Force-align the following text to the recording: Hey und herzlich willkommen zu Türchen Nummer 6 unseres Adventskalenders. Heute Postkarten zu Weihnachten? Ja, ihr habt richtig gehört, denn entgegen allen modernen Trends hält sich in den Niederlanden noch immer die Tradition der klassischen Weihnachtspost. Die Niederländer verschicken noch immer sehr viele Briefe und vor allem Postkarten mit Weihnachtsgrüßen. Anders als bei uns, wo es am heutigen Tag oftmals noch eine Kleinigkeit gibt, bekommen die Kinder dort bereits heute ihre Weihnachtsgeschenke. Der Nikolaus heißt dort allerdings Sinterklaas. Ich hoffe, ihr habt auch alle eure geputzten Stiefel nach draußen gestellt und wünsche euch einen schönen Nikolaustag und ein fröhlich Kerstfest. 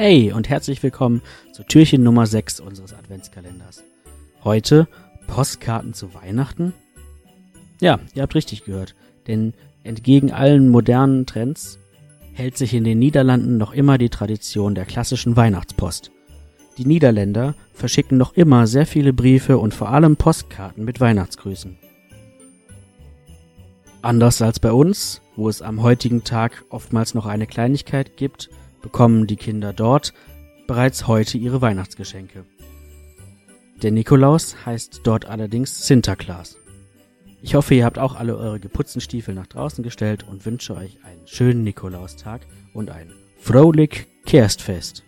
Hey 0.00 0.30
und 0.30 0.48
herzlich 0.48 0.80
willkommen 0.84 1.22
zu 1.50 1.64
Türchen 1.64 2.04
Nummer 2.04 2.24
6 2.24 2.60
unseres 2.60 2.94
Adventskalenders. 2.94 3.82
Heute 4.44 4.86
Postkarten 5.26 5.92
zu 5.92 6.14
Weihnachten? 6.14 6.72
Ja, 7.80 7.98
ihr 8.14 8.22
habt 8.22 8.36
richtig 8.36 8.62
gehört, 8.64 8.94
denn 9.26 9.54
entgegen 9.82 10.30
allen 10.30 10.68
modernen 10.68 11.26
Trends 11.26 11.80
hält 12.32 12.56
sich 12.56 12.74
in 12.74 12.84
den 12.84 13.00
Niederlanden 13.00 13.56
noch 13.58 13.72
immer 13.72 13.98
die 13.98 14.08
Tradition 14.08 14.76
der 14.76 14.84
klassischen 14.84 15.34
Weihnachtspost. 15.34 16.12
Die 16.78 16.86
Niederländer 16.86 17.56
verschicken 17.72 18.18
noch 18.18 18.34
immer 18.34 18.68
sehr 18.68 18.86
viele 18.86 19.12
Briefe 19.12 19.58
und 19.58 19.74
vor 19.74 19.88
allem 19.88 20.14
Postkarten 20.16 20.84
mit 20.84 21.00
Weihnachtsgrüßen. 21.00 21.76
Anders 24.02 24.40
als 24.42 24.60
bei 24.60 24.70
uns, 24.70 25.22
wo 25.34 25.48
es 25.48 25.60
am 25.60 25.82
heutigen 25.82 26.22
Tag 26.22 26.64
oftmals 26.68 27.14
noch 27.14 27.26
eine 27.26 27.48
Kleinigkeit 27.48 28.16
gibt, 28.16 28.48
bekommen 28.88 29.26
die 29.26 29.36
Kinder 29.36 29.74
dort 29.74 30.14
bereits 30.66 31.06
heute 31.06 31.36
ihre 31.36 31.60
Weihnachtsgeschenke. 31.60 32.46
Der 33.82 33.90
Nikolaus 33.90 34.64
heißt 34.64 35.02
dort 35.04 35.26
allerdings 35.26 35.86
Sinterklaas. 35.86 36.56
Ich 37.42 37.54
hoffe, 37.54 37.74
ihr 37.74 37.84
habt 37.84 37.98
auch 37.98 38.14
alle 38.14 38.38
eure 38.38 38.58
geputzten 38.58 39.02
Stiefel 39.02 39.34
nach 39.34 39.46
draußen 39.46 39.84
gestellt 39.84 40.26
und 40.26 40.46
wünsche 40.46 40.74
euch 40.74 40.96
einen 41.04 41.26
schönen 41.26 41.64
Nikolaustag 41.64 42.46
und 42.72 42.88
ein 42.90 43.12
fröhlich 43.36 44.06
Kerstfest. 44.24 45.04